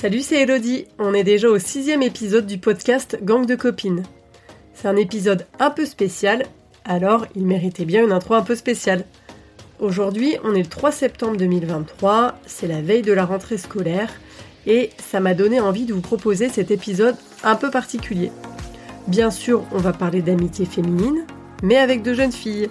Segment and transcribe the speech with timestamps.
[0.00, 0.86] Salut, c'est Elodie.
[0.98, 4.02] On est déjà au sixième épisode du podcast Gang de copines.
[4.72, 6.46] C'est un épisode un peu spécial,
[6.86, 9.04] alors il méritait bien une intro un peu spéciale.
[9.78, 14.10] Aujourd'hui, on est le 3 septembre 2023, c'est la veille de la rentrée scolaire,
[14.66, 18.32] et ça m'a donné envie de vous proposer cet épisode un peu particulier.
[19.06, 21.26] Bien sûr, on va parler d'amitié féminine,
[21.62, 22.70] mais avec de jeunes filles.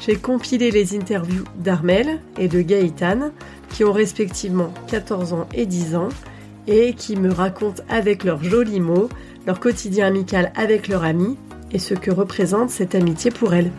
[0.00, 3.30] J'ai compilé les interviews d'Armel et de Gaëtane,
[3.74, 6.08] qui ont respectivement 14 ans et 10 ans,
[6.66, 9.08] et qui me racontent avec leurs jolis mots
[9.46, 11.36] leur quotidien amical avec leur amie
[11.72, 13.72] et ce que représente cette amitié pour elles.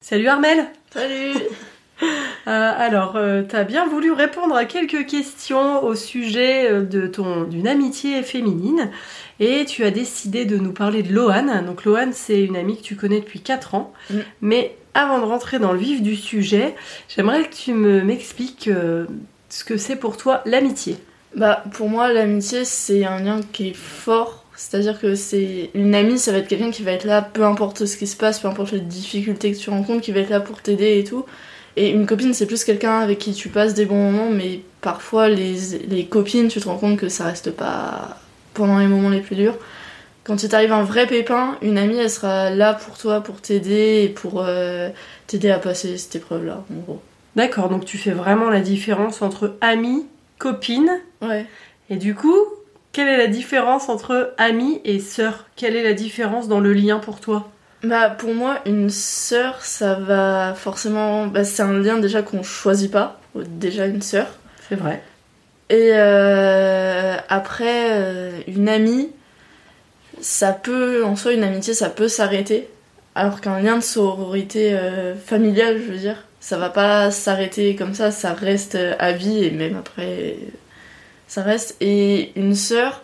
[0.00, 1.34] Salut Armel Salut
[2.02, 7.44] Euh, alors, euh, t'as bien voulu répondre à quelques questions au sujet euh, de ton
[7.44, 8.90] d'une amitié féminine
[9.40, 11.64] et tu as décidé de nous parler de Loane.
[11.66, 13.92] Donc Loane, c'est une amie que tu connais depuis 4 ans.
[14.10, 14.18] Mm.
[14.40, 16.74] Mais avant de rentrer dans le vif du sujet,
[17.08, 19.06] j'aimerais que tu me m'expliques euh,
[19.48, 20.96] ce que c'est pour toi l'amitié.
[21.36, 26.18] Bah pour moi l'amitié c'est un lien qui est fort, c'est-à-dire que c'est une amie
[26.18, 28.48] ça va être quelqu'un qui va être là peu importe ce qui se passe, peu
[28.48, 31.24] importe les difficultés que tu rencontres, qui va être là pour t'aider et tout.
[31.76, 35.28] Et une copine c'est plus quelqu'un avec qui tu passes des bons moments mais parfois
[35.28, 35.54] les,
[35.88, 38.18] les copines tu te rends compte que ça reste pas
[38.52, 39.56] pendant les moments les plus durs.
[40.24, 44.02] Quand il t'arrive un vrai pépin, une amie elle sera là pour toi, pour t'aider
[44.02, 44.90] et pour euh,
[45.28, 47.00] t'aider à passer cette épreuve là en gros.
[47.36, 50.04] D'accord, donc tu fais vraiment la différence entre amie,
[50.38, 50.90] copine
[51.22, 51.46] Ouais.
[51.90, 52.34] Et du coup,
[52.98, 55.46] quelle est la différence entre amie et sœur?
[55.54, 57.48] Quelle est la différence dans le lien pour toi?
[57.84, 62.90] Bah pour moi une sœur ça va forcément bah, c'est un lien déjà qu'on choisit
[62.90, 63.20] pas.
[63.36, 64.26] Déjà une sœur.
[64.68, 65.00] C'est vrai.
[65.70, 69.10] et euh, après euh, une amie
[70.20, 72.68] ça peut en soi une amitié ça peut s'arrêter.
[73.14, 77.94] Alors qu'un lien de sororité euh, familiale je veux dire ça va pas s'arrêter comme
[77.94, 80.34] ça ça reste à vie et même après
[81.28, 81.76] ça reste.
[81.80, 83.02] Et une sœur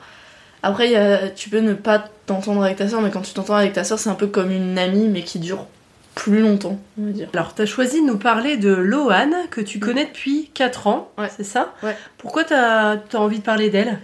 [0.62, 3.32] après il y a- tu peux ne pas t'entendre avec ta sœur mais quand tu
[3.34, 5.66] t'entends avec ta sœur c'est un peu comme une amie mais qui dure
[6.14, 7.28] plus longtemps on va dire.
[7.34, 11.10] Alors, tu as choisi de nous parler de Loane, que tu connais depuis 4 ans,
[11.18, 11.28] Ouais.
[11.36, 11.74] c'est ça?
[11.82, 11.96] Ouais.
[12.18, 13.98] Pourquoi tu as, envie de parler d'elle?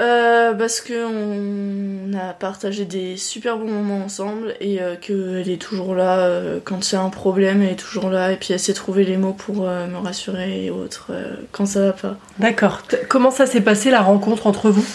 [0.00, 5.60] Euh, parce que on a partagé des super bons moments ensemble et euh, qu'elle est
[5.60, 8.72] toujours là euh, quand a un problème, elle est toujours là et puis elle sait
[8.74, 11.12] trouver les mots pour euh, me rassurer et autres
[11.52, 12.16] quand ça va pas.
[12.40, 12.82] D'accord.
[13.08, 14.86] Comment ça s'est passé la rencontre entre vous?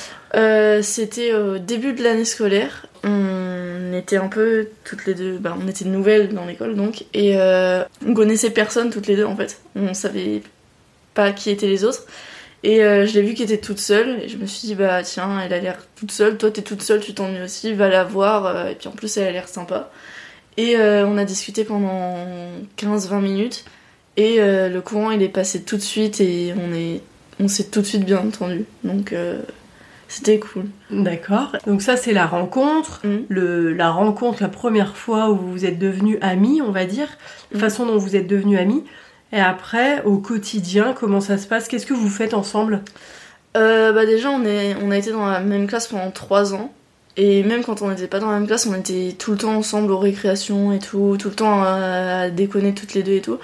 [0.81, 2.85] C'était au début de l'année scolaire.
[3.05, 7.37] On était un peu toutes les deux, bah, on était nouvelles dans l'école donc et
[7.37, 9.61] on connaissait personne toutes les deux en fait.
[9.77, 10.41] On savait
[11.13, 12.05] pas qui étaient les autres.
[12.63, 15.01] Et euh, je l'ai vue qui était toute seule et je me suis dit bah
[15.03, 18.03] tiens elle a l'air toute seule, toi t'es toute seule tu t'ennuies aussi, va la
[18.03, 19.91] voir euh, et puis en plus elle a l'air sympa.
[20.57, 22.15] Et euh, on a discuté pendant
[22.77, 23.63] 15-20 minutes
[24.17, 27.01] et euh, le courant il est passé tout de suite et on est
[27.39, 29.13] on s'est tout de suite bien entendu donc
[30.09, 30.65] c'était cool.
[30.89, 31.55] D'accord.
[31.67, 33.01] Donc ça, c'est la rencontre.
[33.03, 33.25] Mhm.
[33.29, 37.07] Le, la rencontre, la première fois où vous êtes devenus amis, on va dire.
[37.51, 37.61] La Mhm.
[37.61, 38.83] façon dont vous êtes devenus amis.
[39.31, 41.67] Et après, au quotidien, comment ça se passe?
[41.67, 42.83] Qu'est-ce que vous faites ensemble?
[43.57, 46.71] Euh, bah déjà on, on a été dans la même classe pendant 3 ans.
[47.17, 49.55] Et même quand on n'était pas dans la même classe on était tout le temps
[49.55, 53.39] ensemble aux récréations et tout, tout le temps à déconner toutes les deux et tout.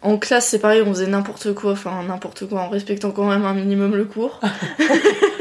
[0.00, 3.44] En classe c'est pareil on faisait n'importe quoi, enfin n'importe quoi en respectant quand même
[3.44, 4.40] un minimum le cours.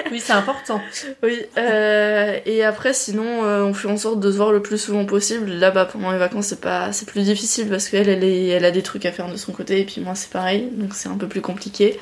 [0.10, 0.80] Oui, c'est important.
[1.22, 4.78] Oui, euh, et après sinon euh, on fait en sorte de se voir le plus
[4.78, 5.50] souvent possible.
[5.52, 8.64] Là bas pendant les vacances c'est pas c'est plus difficile parce qu'elle elle, est- elle
[8.64, 11.10] a des trucs à faire de son côté et puis moi c'est pareil donc c'est
[11.10, 12.00] un peu plus compliqué.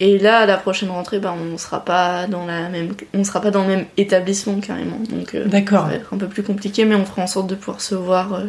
[0.00, 3.40] Et là à la prochaine rentrée bah on sera pas dans la même on sera
[3.40, 5.86] pas dans le même établissement carrément donc euh, ça D'accord.
[5.86, 8.42] va être un peu plus compliqué mais on fera en sorte de pouvoir se voir.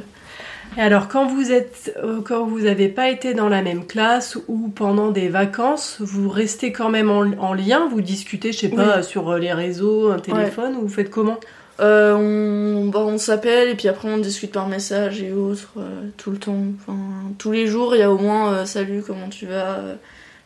[0.75, 1.95] Et alors, quand vous êtes,
[2.25, 6.71] quand vous n'avez pas été dans la même classe ou pendant des vacances, vous restez
[6.71, 9.03] quand même en, en lien, vous discutez, je sais pas, Oui.
[9.03, 11.39] sur euh, les réseaux, un téléphone, ou vous faites comment?
[11.79, 16.09] Euh, on bah, on s'appelle et puis après on discute par message et autres euh,
[16.17, 16.57] tout le temps.
[16.79, 16.97] Enfin
[17.37, 19.77] tous les jours il y a au moins euh, salut comment tu vas?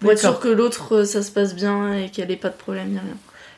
[0.02, 2.90] pour être sûr que l'autre ça se passe bien et qu'elle ait pas de problème
[2.90, 3.16] ni rien.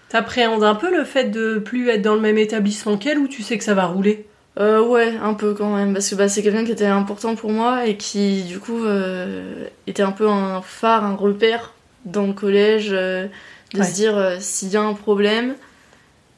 [0.10, 3.42] T'appréhendes un peu le fait de plus être dans le même établissement qu'elle ou tu
[3.42, 4.28] sais que ça va rouler?
[4.60, 7.52] Euh, ouais, un peu quand même, parce que bah, c'est quelqu'un qui était important pour
[7.52, 11.74] moi et qui, du coup, euh, était un peu un phare, un repère
[12.06, 13.26] dans le collège, euh,
[13.74, 13.86] de Ouais.
[13.86, 15.56] se dire s'il y a un problème,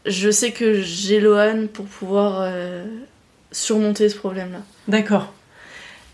[0.06, 2.50] je sais que j'ai Lohan pour pouvoir
[3.51, 4.59] surmonter ce problème-là.
[4.88, 5.33] D'accord.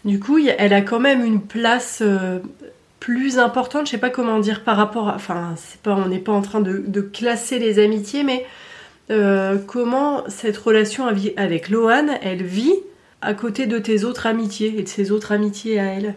[0.04, 2.02] Du coup, elle a quand même une place
[3.00, 5.16] plus importante, je sais pas comment dire par rapport à.
[5.16, 8.46] Enfin, c'est pas, on n'est pas en train de, de classer les amitiés, mais
[9.10, 11.06] euh, comment cette relation
[11.38, 12.76] avec Lohan, elle vit
[13.22, 16.16] à côté de tes autres amitiés et de ses autres amitiés à elle?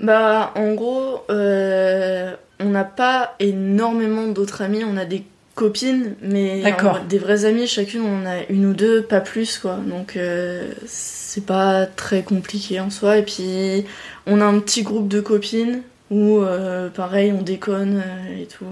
[0.00, 5.24] Bah, en gros, euh, on n'a pas énormément d'autres amis, on a des
[5.54, 6.62] copines, mais
[7.08, 9.76] des vraies amies, chacune on en a une ou deux, pas plus quoi.
[9.86, 13.18] Donc euh, c'est pas très compliqué en soi.
[13.18, 13.84] Et puis
[14.26, 18.02] on a un petit groupe de copines où euh, pareil on déconne
[18.38, 18.64] et tout.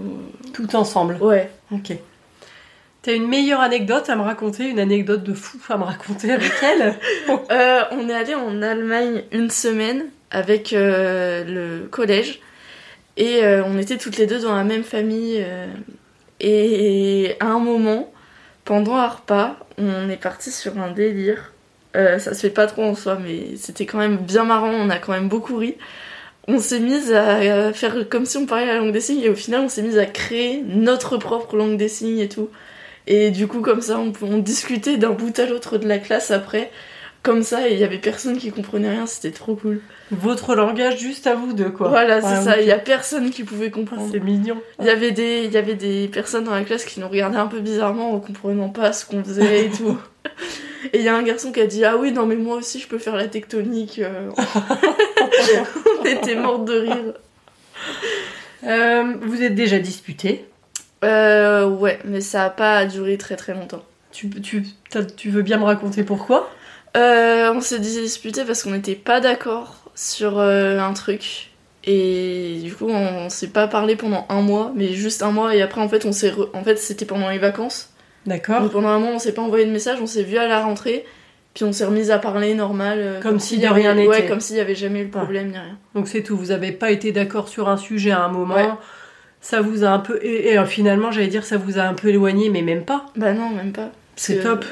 [0.54, 1.18] Tout ensemble.
[1.20, 1.50] Ouais.
[1.72, 1.92] Ok.
[3.02, 6.50] T'as une meilleure anecdote à me raconter, une anecdote de fou à me raconter avec
[6.62, 6.94] elle
[7.50, 12.40] Euh, on est allé en Allemagne une semaine avec euh, le collège
[13.16, 15.44] et euh, on était toutes les deux dans la même famille.
[16.40, 18.12] et à un moment,
[18.64, 21.52] pendant un repas, on est parti sur un délire.
[21.94, 24.70] Ça se fait pas trop en soi, mais c'était quand même bien marrant.
[24.70, 25.76] On a quand même beaucoup ri.
[26.46, 29.34] On s'est mis à faire comme si on parlait la langue des signes et au
[29.34, 32.50] final, on s'est mis à créer notre propre langue des signes et tout.
[33.10, 36.30] Et du coup, comme ça, on, on discutait d'un bout à l'autre de la classe
[36.30, 36.70] après
[37.22, 39.80] comme ça et il y avait personne qui comprenait rien, c'était trop cool.
[40.12, 41.88] Votre langage juste à vous deux, quoi.
[41.88, 44.08] Voilà, c'est Ouais, ça, il y a personne qui pouvait Ah, comprendre.
[44.10, 44.56] C'est mignon.
[44.78, 47.38] Il y avait des il y avait des personnes dans la classe qui nous regardaient
[47.38, 49.98] un peu bizarrement en comprenant pas ce qu'on faisait et tout.
[50.92, 52.78] Et il y a un garçon qui a dit "Ah oui, non mais moi aussi
[52.78, 54.30] je peux faire la tectonique." euh.
[56.00, 57.14] On était morts de rire.
[58.64, 60.47] Euh, vous êtes déjà disputé.
[61.04, 63.82] Euh ouais, mais ça a pas duré très très longtemps.
[64.10, 64.64] Tu, tu,
[65.16, 66.50] tu veux bien me raconter pourquoi?
[66.96, 71.50] Euh, on s'est disputé parce qu'on n'était pas d'accord sur euh, un truc.
[71.84, 75.54] Et du coup, on s'est pas parlé pendant un mois, mais juste un mois.
[75.54, 77.90] Et après, en fait, on s'est re- en fait, c'était pendant les vacances.
[78.26, 78.60] D'accord.
[78.62, 80.60] Donc pendant un mois, on s'est pas envoyé de message, on s'est vu à la
[80.62, 81.06] rentrée.
[81.54, 82.98] Puis on s'est remis à parler normal.
[82.98, 84.08] euh, Comme si s'il de y avait- rien n'était.
[84.08, 85.78] Ouais, comme s'il y avait jamais eu le problème ni rien.
[85.94, 86.36] Donc c'est tout.
[86.36, 88.54] Vous avez pas été d'accord sur un sujet à un moment.
[88.54, 88.68] Ouais.
[89.48, 90.18] Ça vous a un peu.
[90.20, 93.06] Et, et, euh, finalement, j'allais dire, ça vous a un peu éloigné, mais même pas.
[93.16, 93.88] Bah non, même pas.
[94.14, 94.66] C'est top.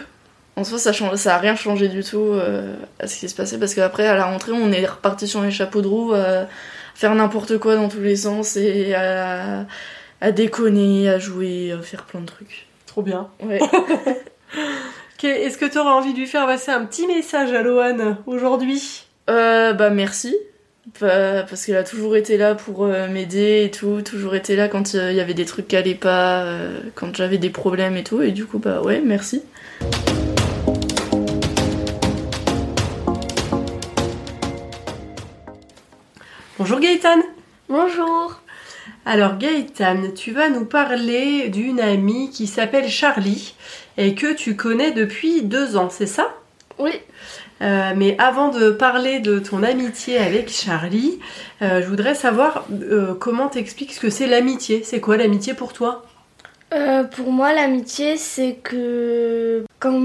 [0.54, 3.34] En soi, ça, change, ça a rien changé du tout euh, à ce qui se
[3.34, 3.58] passait.
[3.58, 6.46] Parce qu'après, à la rentrée, on est reparti sur les chapeaux de roue, à
[6.94, 9.64] faire n'importe quoi dans tous les sens et à,
[10.20, 12.66] à déconner, à jouer, à faire plein de trucs.
[12.84, 13.28] Trop bien.
[13.42, 13.60] Ouais.
[15.18, 18.18] Ok, Est-ce que tu auras envie de lui faire passer un petit message à Loane
[18.26, 19.06] aujourd'hui?
[19.30, 20.36] Euh, bah merci.
[21.00, 24.68] Bah, parce qu'elle a toujours été là pour euh, m'aider et tout, toujours été là
[24.68, 27.96] quand euh, il y avait des trucs qui allaient pas, euh, quand j'avais des problèmes
[27.96, 29.42] et tout, et du coup bah ouais, merci.
[36.56, 37.18] Bonjour Gaëtan.
[37.68, 38.40] Bonjour.
[39.04, 43.56] Alors Gaëtan, tu vas nous parler d'une amie qui s'appelle Charlie
[43.98, 46.32] et que tu connais depuis deux ans, c'est ça?
[46.78, 46.92] Oui.
[47.62, 51.18] Euh, mais avant de parler de ton amitié avec Charlie,
[51.62, 54.82] euh, je voudrais savoir euh, comment t'expliques ce que c'est l'amitié.
[54.84, 56.04] C'est quoi l'amitié pour toi?
[57.12, 59.98] Pour moi, l'amitié, c'est que quand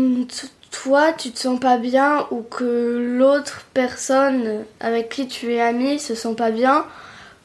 [0.69, 5.99] toi, tu te sens pas bien ou que l'autre personne avec qui tu es ami
[5.99, 6.85] se sent pas bien,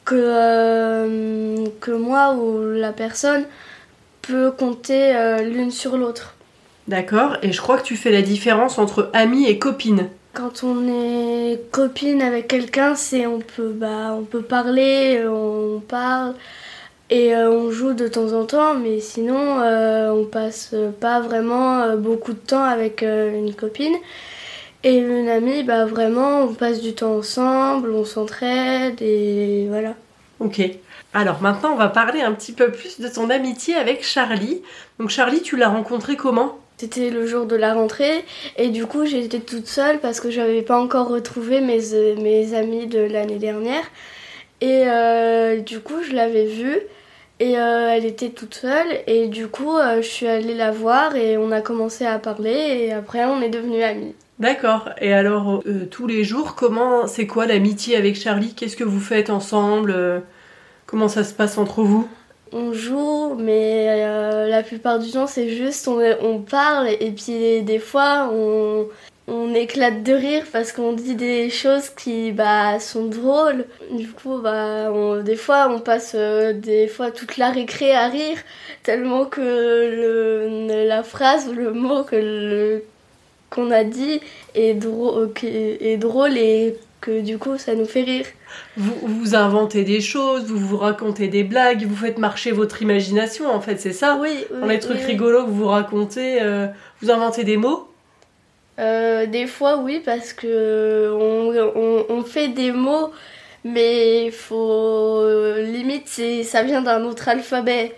[0.05, 3.45] que, moi ou la personne
[4.21, 5.13] peut compter
[5.43, 6.36] l'une sur l'autre.
[6.87, 10.09] D'accord Et je crois que tu fais la différence entre ami et copine.
[10.33, 15.79] Quand on est copine avec quelqu'un, c'est on peut bah on peut parler, euh, on
[15.79, 16.35] parle
[17.09, 21.79] et euh, on joue de temps en temps, mais sinon euh, on passe pas vraiment
[21.81, 23.95] euh, beaucoup de temps avec euh, une copine.
[24.83, 29.95] Et une amie, bah vraiment on passe du temps ensemble, on s'entraide et voilà.
[30.39, 30.61] Ok.
[31.13, 34.61] Alors maintenant, on va parler un petit peu plus de ton amitié avec Charlie.
[34.99, 36.59] Donc Charlie, tu l'as rencontré comment?
[36.77, 38.23] C'était le jour de la rentrée.
[38.55, 42.53] Et du coup j'étais toute seule parce que j'avais pas encore retrouvé mes, euh, mes
[42.53, 43.83] amis de l'année dernière.
[44.61, 46.79] Et euh, du coup je l'avais vue.
[47.39, 48.87] Et euh, elle était toute seule.
[49.07, 52.51] Et du coup je suis allée la voir et on a commencé à parler.
[52.51, 54.13] Et après on est devenus amis.
[54.37, 54.89] D'accord.
[55.01, 58.53] Et alors, tous les jours, comment, c'est quoi l'amitié avec Charlie?
[58.53, 60.21] Qu'est-ce que vous faites ensemble?
[60.85, 62.07] Comment ça se passe entre vous?
[62.51, 67.79] On joue mais euh, la plupart du temps c'est juste on, parle et puis des
[67.79, 68.87] fois on,
[69.27, 73.65] on éclate de rire parce qu'on dit des choses qui bah, sont drôles.
[73.91, 74.89] Du coup, bah,
[75.21, 78.37] des fois, on passe euh, des fois toute la récré à rire
[78.83, 82.05] tellement que la phrase ou le mot
[83.49, 84.21] qu'on a dit
[84.55, 88.25] est drôle, est drôle et que du coup, ça nous fait rire.
[88.75, 93.49] vous, vous inventez des choses, vous vous racontez des blagues, vous faites marcher votre imagination,
[93.53, 96.67] en fait, c'est ça Oui, oui, Dans les trucs oui, rigolos que vous racontez, euh,
[97.01, 97.87] vous inventez des mots
[98.79, 103.11] Euh, des fois, oui, parce que on, on- on fait des mots,
[103.63, 105.23] mais il faut
[105.59, 107.93] limite, c'est ça vient d'un autre alphabet.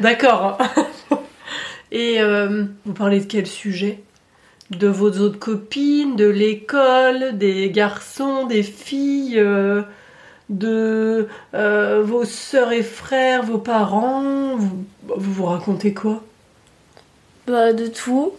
[0.00, 0.58] D'accord.
[1.92, 3.98] Et euh, vous parlez de quel sujet?
[4.72, 9.82] De vos autres copines, de l'école, des garçons, des filles, euh,
[10.48, 14.84] de euh, vos sœurs et frères, vos parents vous,
[15.16, 16.22] vous vous racontez quoi?
[17.46, 18.32] Bah, de tout.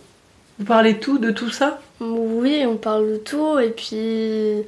[0.58, 1.82] Vous parlez tout de tout ça?
[2.00, 4.64] Oui, on parle de tout et puis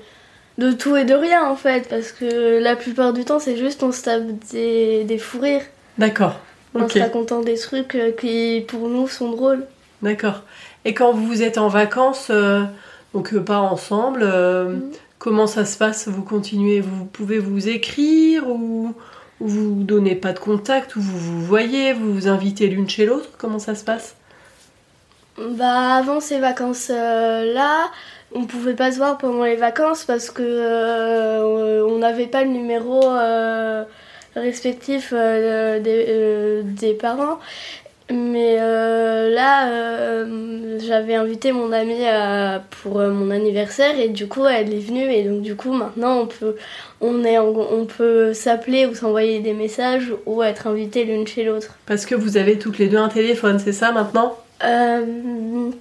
[0.57, 3.81] de tout et de rien en fait, parce que la plupart du temps, c'est juste
[3.83, 5.63] on se tape des, des fous rires
[5.97, 6.39] D'accord.
[6.75, 6.91] en Ok.
[6.91, 9.65] se racontant des trucs euh, qui pour nous sont drôles.
[10.01, 10.43] D'accord.
[10.85, 12.63] Et quand vous êtes en vacances, euh,
[13.13, 14.91] donc euh, pas ensemble, euh, Mhm.
[15.19, 16.07] comment ça se passe?
[16.07, 18.93] Vous continuez, vous pouvez vous écrire ou,
[19.39, 23.05] ou vous donnez pas de contact ou vous vous voyez, vous vous invitez l'une chez
[23.05, 23.29] l'autre?
[23.37, 24.15] Comment ça se passe?
[25.37, 27.91] Bah, avant ces vacances-là,
[28.33, 32.51] on pouvait pas se voir pendant les vacances parce que euh, on n'avait pas le
[32.51, 33.83] numéro euh,
[34.35, 37.39] respectif des, des parents.
[38.11, 44.27] Mais euh, là, euh, j'avais invité mon amie à- pour euh, mon anniversaire et du
[44.27, 46.55] coup, elle est venue et donc du coup, maintenant, on peut,
[47.01, 51.43] on est, en- on peut s'appeler ou s'envoyer des messages ou être invité l'une chez
[51.45, 51.75] l'autre.
[51.87, 54.37] Parce que vous avez toutes les deux un téléphone, c'est ça maintenant?
[54.63, 55.71] Euh,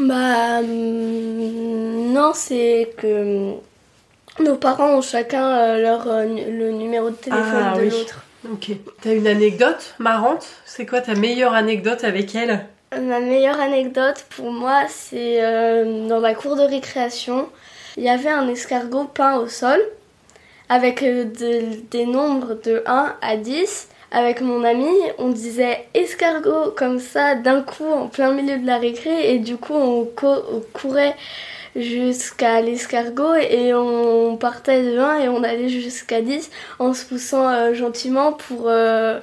[0.00, 3.52] bah hum, non, c'est que
[4.40, 7.90] nos parents ont chacun euh, leur euh, le numéro de téléphone Ah, de oui.
[7.90, 8.23] l'autre.
[8.52, 8.70] Ok.
[9.02, 10.46] T'as une anecdote marrante?
[10.64, 12.66] C'est quoi ta meilleure anecdote avec elle?
[13.00, 17.48] Ma meilleure anecdote pour moi, c'est euh, dans la cour de récréation,
[17.96, 19.80] il y avait un escargot peint au sol
[20.68, 23.88] avec euh, de- des nombres de 1 à 10.
[24.12, 28.78] Avec mon ami, on disait escargot comme ça d'un coup en plein milieu de la
[28.78, 31.16] récré et du coup on, on courait
[31.76, 37.48] jusqu'à l'escargot et on partait de 1 et on allait jusqu'à 10 en se poussant
[37.48, 39.18] euh, gentiment pour, euh,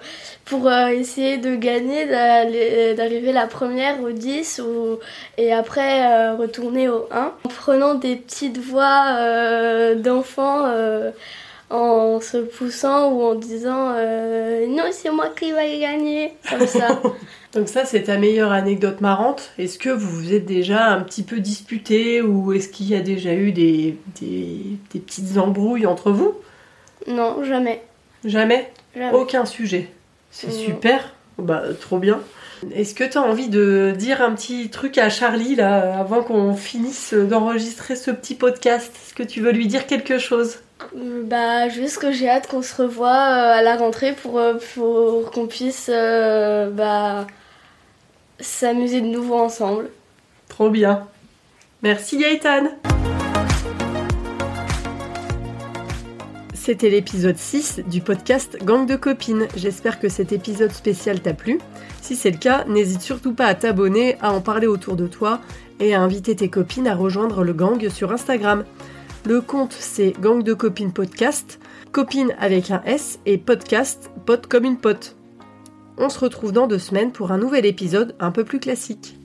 [0.45, 4.99] pour euh, essayer de gagner, d'aller- d'arriver la première au 10 ou,
[5.37, 11.11] et après euh, retourner au 1 en prenant des petites voix euh, d'enfants euh,
[11.69, 16.99] en se poussant ou en disant euh, non c'est moi qui vais gagner comme ça.
[17.53, 19.51] Donc ça, c'est ta meilleure anecdote marrante.
[19.57, 23.01] Est-ce que vous vous êtes déjà un petit peu disputé ou est-ce qu'il y a
[23.01, 26.33] déjà eu des, des, des petites embrouilles entre vous?
[27.07, 27.81] Non jamais.
[28.23, 28.71] Jamais?
[28.95, 29.17] Jamais.
[29.17, 29.89] Aucun sujet.
[30.29, 31.13] C'est super.
[31.37, 32.21] Bah, trop bien.
[32.75, 36.53] Est-ce que tu as envie de dire un petit truc à Charlie là avant qu'on
[36.55, 38.93] finisse d'enregistrer ce petit podcast?
[38.95, 40.59] Est-ce que tu veux lui dire quelque chose?
[40.95, 45.31] Bah juste que j'ai hâte qu'on se revoie euh, à la rentrée pour, euh, pour
[45.31, 47.27] qu'on puisse euh, bah,
[48.41, 49.89] s'amuser de nouveau ensemble.
[50.47, 51.07] Trop bien.
[51.81, 52.69] Merci Gaëtan.
[56.53, 59.47] C'était l'épisode 6 du podcast Gang de copines.
[59.55, 61.59] J'espère que cet épisode spécial t'a plu.
[62.01, 65.41] Si c'est le cas, n'hésite surtout pas à t'abonner, à en parler autour de toi
[65.79, 68.63] et à inviter tes copines à rejoindre le gang sur Instagram.
[69.25, 71.59] Le compte c'est Gang de copines podcast,
[71.91, 75.15] copine avec un S et podcast, pote comme une pote.
[76.03, 79.20] On se retrouve dans deux semaines pour un nouvel épisode un peu plus classique.